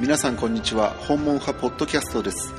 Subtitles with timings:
[0.00, 0.94] 皆さんこんにちは。
[0.94, 2.54] 訪問派ポッドキャストです。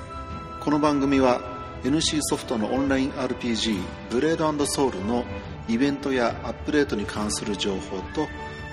[0.60, 1.42] この番組は
[1.84, 5.26] NC ソフトのオンライン RPG ブレードソウルの
[5.68, 8.28] イベントやアップデートに関する情報と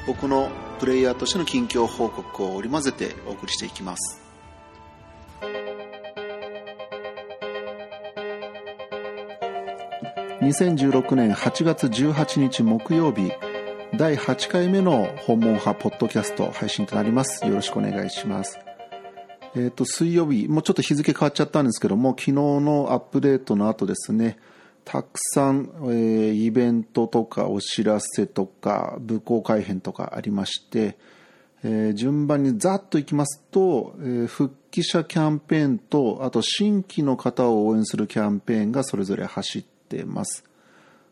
[0.07, 0.51] 僕の
[0.81, 4.21] プレイヤーとしての近況報告を織り交ぜてお送りしていきます。
[10.43, 13.33] 2016年8月18日木曜日
[13.99, 17.45] 第8回目の訪問派ポッドキャスト配信となります。
[17.45, 18.57] よろしくお願いします。
[19.57, 24.39] えっ、ー、と水曜日もうちょっと日付変わっちゃったんですけども昨日のアップデートの後ですね
[24.85, 30.97] たくさん、えー、イベントとかお知らせとか武功改編とかありまして、
[31.65, 40.48] えー、順番にざっといきますと、えー、復帰者キャンペーンとあと新規の方を応援するキャンペーンがそれぞれ走ってます。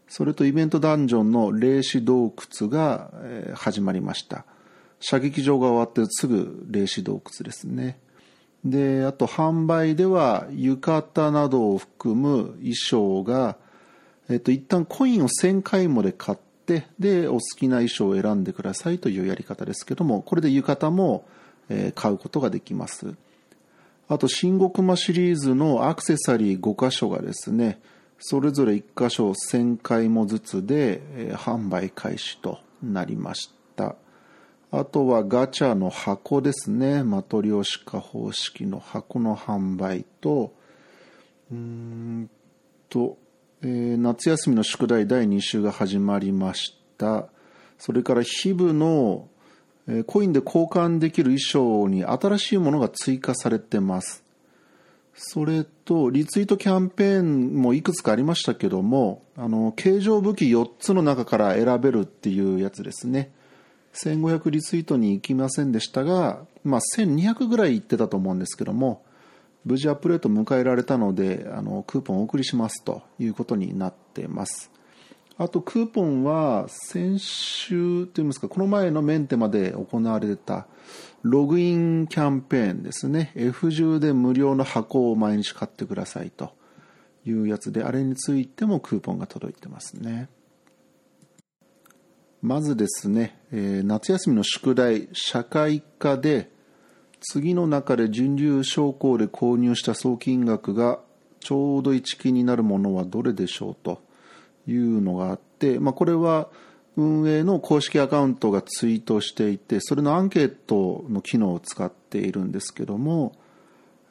[0.08, 3.10] それとイベントダンジョンの霊視洞窟が、
[3.54, 4.44] 始まりました。
[5.00, 7.98] 射撃場が終わってすぐ霊視洞窟ですね。
[8.64, 13.56] であと販売では浴衣などを含む衣装が、
[14.28, 21.26] えっと、一旦コインを1000回もで買ってでお好きな衣装を選んでくださいというやり方ですけどもこれで浴衣も、
[21.96, 23.16] 買うことができます。
[24.08, 27.80] あと新国間シリーズのアクセサリー5箇所がですね
[28.18, 33.96] それぞれ1箇所1000回もずつで、販売開始となりました
[34.72, 37.04] あとはガチャの箱ですね。
[37.04, 40.52] マトリョーシカ方式の箱の販売と、
[41.52, 42.28] うん
[42.88, 43.16] と、
[43.62, 47.28] えー、夏休みの宿題第2週が始まりました。
[47.78, 49.28] それから日々の、
[50.06, 54.24] コインで交換できる衣装に新しいものが追加されてます。
[55.16, 63.32] それと、リツイートキャンペーンもいくつかありましたけども、あの、形状武器4つの中から選べるっていうやつですね。
[63.96, 69.02] 1500リツイートに行きませんでしたが、まあ、1200ぐらい行ってたと思うんですけども
[69.64, 74.70] 無事アップデート迎えられたのであのクーポンお送りしますということになってます
[75.38, 80.66] あとクーポンは先週といいますかこの前のメンテまで行われた
[81.22, 83.32] ログインキャンペーンですね。
[83.36, 86.54] F10 で無料の箱を毎日買ってくださいと
[87.26, 90.30] いうやつであれについてもクーポンが届いてますね。
[92.40, 96.50] まずですね、えー、夏休みの宿題社会科で
[97.20, 101.00] 次の中で準流商工で購入した総金額が
[101.40, 104.05] ちょうど1金になるものはどれでしょうと。
[104.66, 106.48] いうのがあって、まあ、これは
[106.96, 113.32] 運営の公式アカウントがツイートしていてそれのアンケートの機能を使っているんですけども、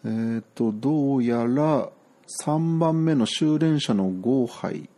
[0.05, 1.89] えー、とどうやら
[2.45, 4.89] 3番目の修練者の合杯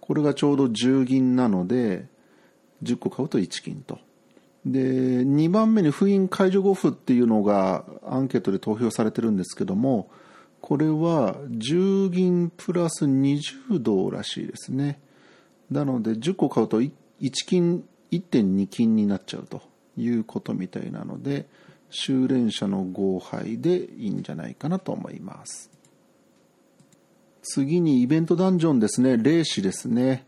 [0.00, 2.06] これがちょうど10銀なので
[2.82, 3.98] 10個買うと1金と。
[4.66, 10.10] で、2番目に封印解除後付っていうのがアンケートで投票されてるんですけども、
[10.62, 15.00] これは10銀プラス20銅らしいですね。
[15.70, 19.60] なので10個買うと1金、1.2金になっちゃうと
[19.96, 21.46] いうことみたいなので、
[21.90, 25.68] 修練者の合杯でいいんじゃないかなと思います。
[27.42, 30.24] 次にイベントダンジョンですね、霊視ですね。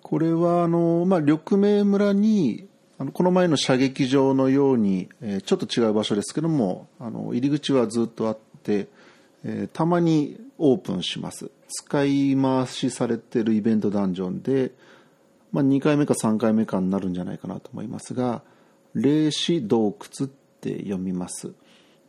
[0.00, 2.68] これはあの、まあ、緑明村に
[2.98, 8.86] あのこの前の射撃場のように、え、ちょっと違う場所ですけどもあの入り口はずっとあって、
[9.44, 11.50] えー、たまにオープンします。
[11.68, 14.72] 使い回しされてるイベントダンジョンで、
[15.52, 18.42] まあ、2回目か3回目かになるんじゃないかなと思いますが
[18.94, 21.52] 霊視洞窟って読みます。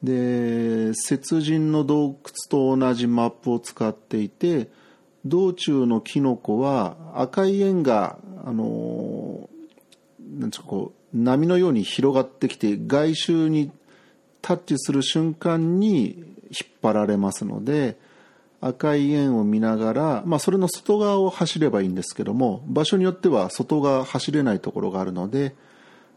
[0.01, 2.17] で雪人の洞窟
[2.49, 4.69] と同じマップを使っていて
[5.25, 9.49] 道中のキノコは赤い円が、あの
[10.37, 13.71] なんですかこう、波のように広がってきて、外周に
[14.41, 17.97] タッチする瞬間に引っ張られますので、
[18.61, 25.53] 赤い円を見ながら、まあ、それの外側を走ればいいんですけども、場所によっては外側走れないところがあるので、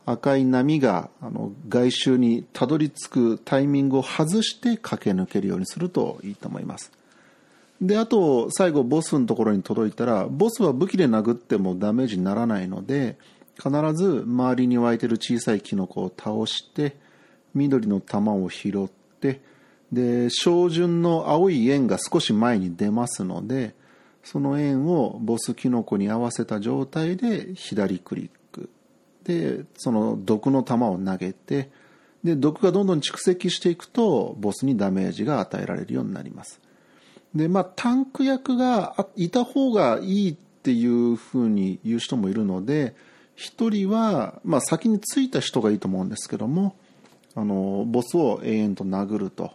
[0.04, 6.92] 赤い波があの外周にたどり着くタイミングを外して駆け抜けるようにするといいと思います。
[7.82, 13.18] で、あと、最後、ボスのところに届いたら、ボスは武器で殴ってもダメージにならないので、
[13.56, 16.96] 必ず周りに湧いてる小さいキノコを倒して、
[17.54, 19.40] 緑の玉を拾って、
[19.92, 23.74] で、照準の青い円が少し前に出ますので、
[24.24, 28.70] その円をボスキノコに合わせた状態で左クリック。
[29.24, 31.70] で、その毒の玉を投げて、
[32.24, 36.60] で、毒がどんどん蓄積していくと、ボスにダメージが与えられるようになります。
[37.34, 42.96] で、まあ、タンク役がいた方がいいっていうふうに言う人もいるので、
[43.36, 46.74] 一人は、まあ、先に着いた人がいいと思うんですけども、
[47.36, 49.52] あのボスを永遠と殴ると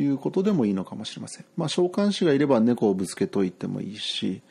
[0.00, 1.44] いうことでもいいのかもしれません。
[1.56, 4.42] まあ、召喚師がいれば猫をぶつけといてもいいし、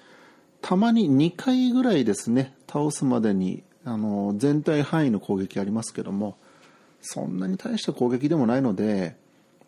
[0.61, 6.37] たまに2回ぐらいですね、倒すまでにあの全体範囲の攻撃ありますけども、
[7.01, 9.15] そんなに大した攻撃でもないので、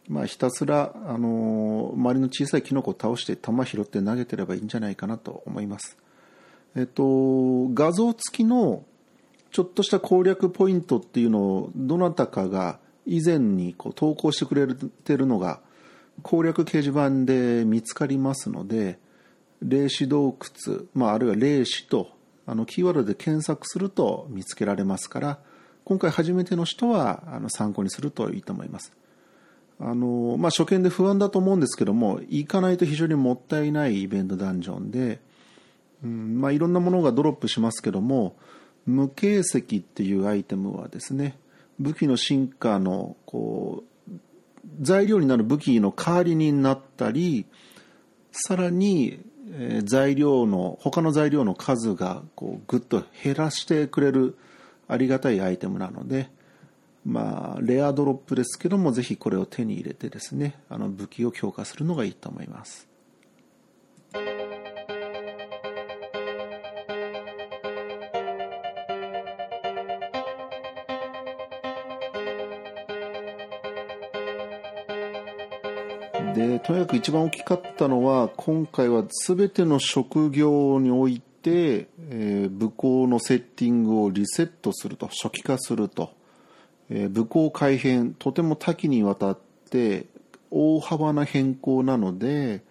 [0.09, 5.97] まあ、ひたすら、あの周りの小さいキノコを倒して弾拾って投げてればいいんじゃないかなと思います。
[6.75, 8.83] えっと、画像付きの
[9.51, 14.67] ちょっとした攻略ポイントっていうのをどなたかが以前にこう投稿してくれ
[15.03, 15.61] てるのが
[16.23, 18.99] 攻略掲示板で見つかりますので
[19.61, 22.09] 霊視洞窟、まあ、あるいは霊視と
[22.45, 25.39] あのキーワードで検索すると見つけられますから
[25.83, 28.93] 今回初めての人はあの参考にするといいと思います。
[29.81, 35.21] あのまあ、初見で不安だと思うんですけども行かないと非常にもったいないイベントダンジョンで、
[36.03, 38.35] うんまあ、いろんなものがドロップしますけども
[38.85, 41.39] 無形石っていうアイテムはですね
[41.79, 43.88] 武器の進化のこう
[44.81, 47.45] 材料になる武器の代わりになったり
[48.31, 49.19] さらに、
[49.83, 54.37] 材料の他の材料の数がこうぐっと減らしてくれる
[54.87, 56.29] ありがたいアイテムなので、
[57.05, 62.88] まあ、レアドロップですけども、ぜひこれを手に入れてですね、あの武器を強化するのがいいと思います。
[76.69, 86.11] とにかく一番大きかったのは今回は全ての職業において、えー、武功のセッティングをリセットすると初期化すると、
[86.91, 89.39] えー、武功改変とても多岐にわたっ
[89.71, 90.05] て
[90.51, 92.61] 大幅な変更なので、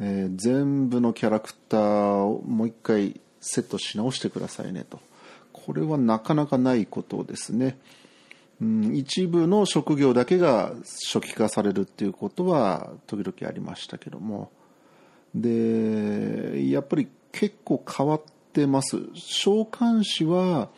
[0.00, 1.80] えー、全部のキャラクター
[2.24, 5.00] をもう一回セットし直してくださいねと。
[5.52, 7.78] これはなかなかないことですね、
[8.64, 10.72] うん、一部の職業だけが
[11.12, 14.50] 初期化されるっていうことは時々ありましたけども
[15.34, 18.22] でやっぱり結構変わっ
[18.52, 18.98] てます。
[19.14, 20.68] 召喚師は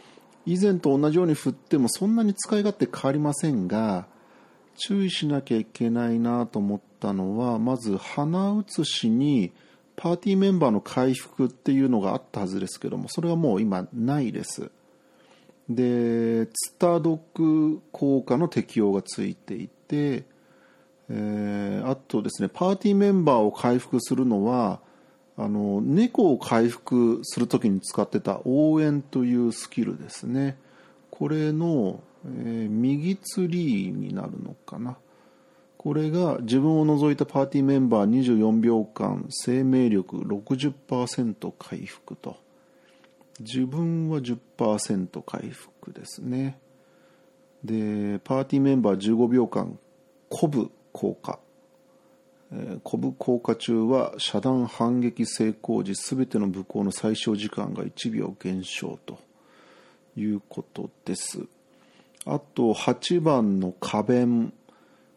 [0.46, 4.06] 以前と同じように振ってもそんなに使い勝手変わりませんが、
[4.76, 9.52] 注意しなきゃいけないなと思ったのは、まず鼻写しに
[9.96, 14.70] パーティーメンバーの回復っていうのがあったはずですけども、それはもう今ないです。
[15.68, 20.24] で、ツタドク効果の適用がついていて、
[21.08, 24.80] えー、あとですね、パーティーメンバーを回復するのは、
[25.38, 30.56] あの猫を回復するときに使ってた応援というスキルですね。
[31.10, 34.96] これの、えー、右ツリーになるのかな。
[35.76, 42.36] これが自分を除いたパーティーメンバー24秒間生命力60%回復と。
[43.40, 46.58] 自分は10%回復ですね。
[47.64, 49.78] でパーティーメンバー15秒間
[50.30, 51.38] 鼓舞効果
[52.84, 59.18] コブ効果中は遮断反撃成功時全ての武功の最小時間が1秒減少と
[60.16, 61.40] いうことです。
[62.24, 64.52] あと8番の花弁。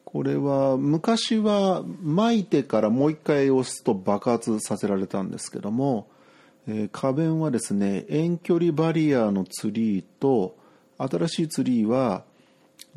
[0.05, 6.07] これは昔は巻いてからもう一回押すと爆発させられたんですけども、
[6.71, 10.55] え、花弁はですね遠距離バリアのツリーと
[10.97, 12.23] 新しいツリーは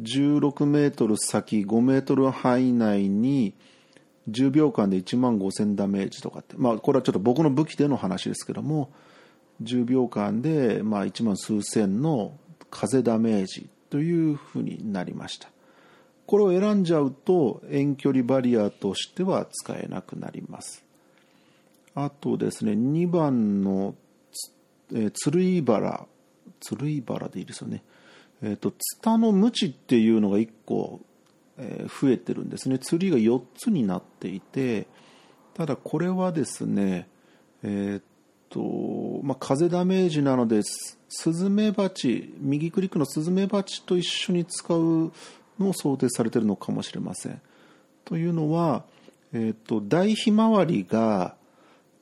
[0.00, 3.54] 16メートル先5メートル範囲内に
[4.30, 8.92] 10秒間で1万5000ダメージとかって、まあ、これはちょっと僕の武器での話ですけども
[9.62, 12.36] 10秒間でまあ1万数千の
[12.70, 15.48] 風ダメージというふうになりました。
[16.26, 20.84] これを選んじゃうと遠距離バリアとしては使えなくなります。
[21.94, 23.94] あとですね2番の、
[24.92, 26.06] えー、鶴居原
[26.60, 27.82] 鶴居原でいいですよね
[28.42, 31.00] えっ、ー、とツタのムチっていうのが1個
[31.58, 34.86] え増えてるんですね釣りが4つになっていて
[35.54, 37.08] ただこれはですね
[37.62, 38.04] え、っ
[38.48, 45.12] とまあ、風ダメージなのでスズメバチ右クリックのスズメバチと一緒に使う
[45.58, 47.40] のを想定されてるのかもしれません。
[48.04, 48.84] というのは、
[49.32, 51.34] えー、っと大ひまわりが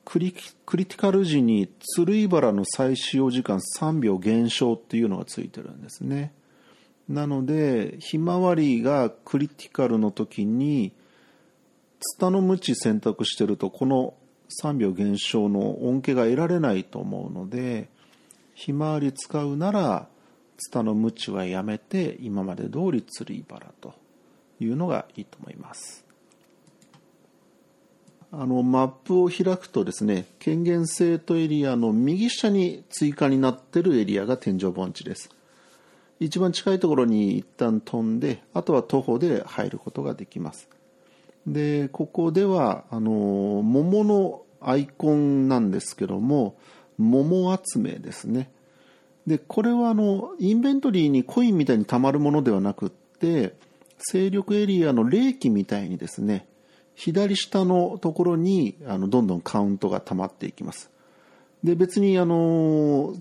[0.05, 0.33] クリ
[0.65, 6.33] クリティカル時に鶴居原の再使用時間3秒減少っていうのがついてるんですね。
[7.07, 10.93] なのでひまわりがクリティカルの時に
[11.99, 14.13] ツタのムチ選択してるとこの
[14.61, 17.89] 3秒減少の恩恵が得られないと思うので
[18.53, 20.07] ひまわり使うなら
[20.57, 23.93] ツタのムチはやめて今まで通り釣りバラと
[24.59, 26.05] いうのがいいと思います
[28.33, 35.29] あのマップを開くとですね権限セートエリアの右下に追加になってるエリアが天井盆地です。
[36.21, 40.69] 一番近いところに一旦飛んであとは徒歩で入ることができます。
[41.45, 43.09] でここではあの
[43.63, 46.55] 桃のアイコンなんですけども
[46.97, 48.49] 桃集めですね。
[49.27, 53.55] でこれはあのインベントリーにコインみたいにたまるものではなくって
[53.97, 56.47] 勢力エリアの霊気みたいにですね
[57.03, 60.91] 左下のところにあのどんどんカウントが溜まっていきます。
[61.63, 63.15] で別にあの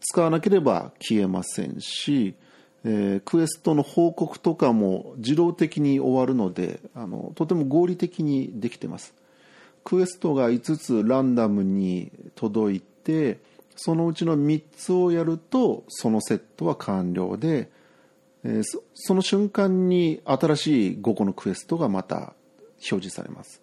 [0.00, 2.34] 使わなければ消えませんし、
[2.82, 9.12] えー、クエストの報告とかも自動的に終わるのであのとても合理的にできてます。
[9.84, 13.40] クエストが5つランダムに届いて
[13.76, 17.68] そのうちの3つをやるとそのセットは完了で、
[18.44, 18.62] えー、
[18.94, 22.32] その瞬間に新しい5個のクエストがまた
[22.76, 23.62] 表示されます。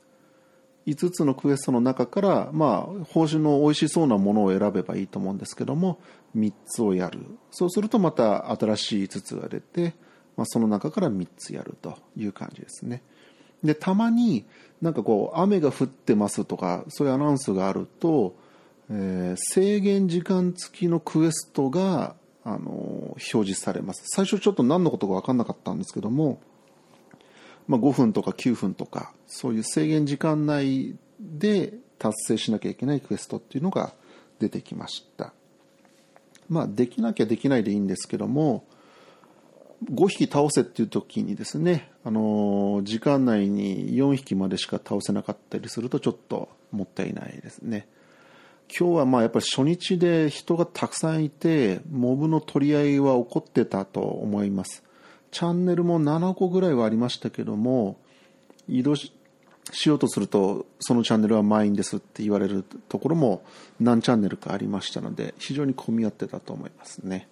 [0.86, 6.00] 5つのクエストの中からまあ報酬の美味しそうなものを選べばいいと思うんですけども
[6.36, 7.20] 3つをやる。
[7.52, 9.94] そうするとまた新しい5つが出て、
[10.36, 13.02] まあ、その中から3つやるという感じですね。
[13.64, 14.46] でたまに
[14.82, 18.36] なんかこう雨が降ってますとかそういうアナウンスがあると、
[18.90, 24.04] えー、制限時間付きのクエストがあの表示されます。
[24.08, 26.42] 最初ちょっと何のことか分かんなかったんですけども
[27.68, 33.94] まあ、5分とか9分とかそういう制限時間内で達成しなきゃいけないクエストっていうのが
[34.40, 35.34] 出てきました。
[36.50, 38.66] まあできなきゃできないでいいんですけども
[39.92, 47.88] 5匹倒せっていう時にですね、あの時間内に4匹までしか倒せなかったりするとちょっともったいないですね。
[48.70, 54.84] 今日はまあやっぱり初日で人がたくさんいてモブの取り合いは起こってたと思います。
[55.34, 57.98] チャンネルも7個ぐらいはありましたけども
[58.70, 59.12] 移動し
[59.86, 63.44] ようとするとそのチャンネルは満員ですって言われるところも
[63.80, 67.28] 何チャンネルかありましたので非常に混み合ってたと思いますね。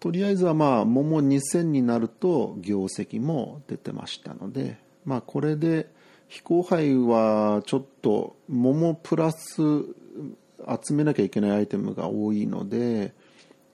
[0.00, 5.88] とりあえずはまあ桃2000になると業績も出てましたのでまあこれで
[6.28, 13.14] 非公杯はちょっと桃プラス集めなきゃいけないアイテムが多いので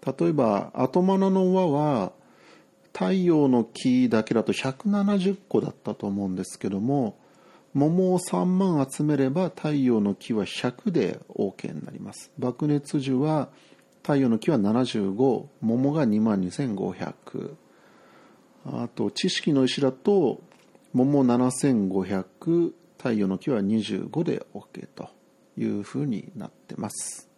[0.04, 2.12] 例えば後マナの輪は
[2.92, 7.18] 太陽の木だけだと170個だったと思うんですけども
[7.74, 12.30] 桃を3万集めれば太陽の木は100で OK になります。
[12.38, 13.48] 爆熱樹は
[14.02, 17.54] 太陽の木は75桃が2万2500
[18.66, 20.42] あと知識の石だと
[20.92, 25.08] 桃7500太陽の木は25で OK と
[25.56, 27.31] いうふうになってます。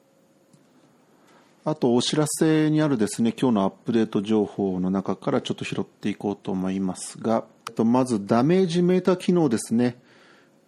[1.66, 7.47] あとお知らせにあるですね、今日のアップデート情報の中からちょっと拾っていこうと思いますが、
[7.87, 9.97] まずダメージメーター機能ですね。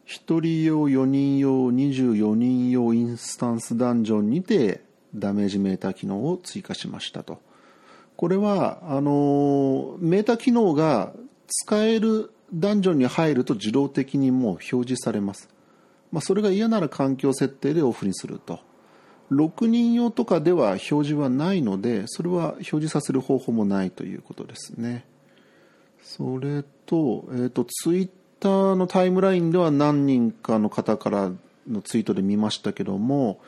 [0.06, 4.84] 1人用、4人用、24人用インスタンスダンジョンにて
[5.14, 7.42] ダメージメーター機能を追加しましたと。
[8.16, 11.12] これは、あの、メーター機能が
[11.46, 15.50] 使えるダンジョンに入ると自動的にもう表示されます。
[16.10, 18.60] まあ、それが嫌なら環境設定でオフにすると。
[19.30, 25.04] 6人用とかでは表示はないのでそれは表示させる方法もないということですね。
[26.02, 31.32] それと,、えーと、ツイッターのタイムラインでは何人かの方から
[31.68, 33.40] のツイートで見ましたけども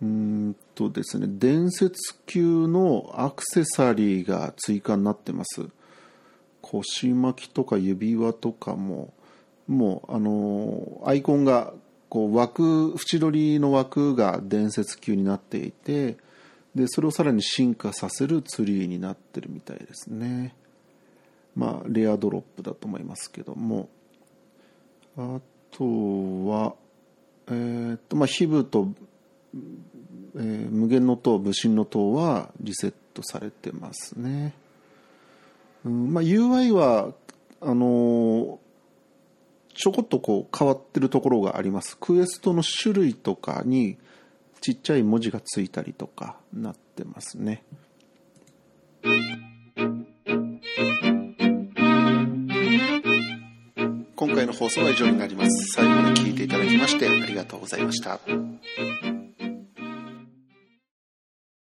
[0.00, 5.68] うんとですね伝説級のアクセサリーが追加になってます。
[6.62, 9.12] 腰巻きとか指輪とかも
[9.68, 11.74] もうあのアイコンが
[12.14, 16.16] こう枠縁取りの枠が伝説級になっていて
[16.72, 20.54] でそれをさらに進化させるツリーになってるみたいですね。
[21.56, 23.88] まあレアドロップだと思いますけども。
[25.16, 25.40] あ
[25.72, 25.84] と
[26.46, 26.74] は
[27.48, 28.86] えー、っとまあヒブと、
[30.36, 34.54] えー、無限の塔武神の塔はリセットされてますね、
[35.84, 37.12] うんまあ、UI は
[37.60, 38.60] あの
[39.74, 41.96] ちょこっとこう変わってるところがあります。
[41.98, 43.98] クエストの種類とかに
[44.60, 47.64] ちっちゃい文字がついたりとかなってますね。
[54.16, 55.72] 今回の放送は以上になります。
[55.74, 58.20] 最後まで聞いていただきましてありがとうございました。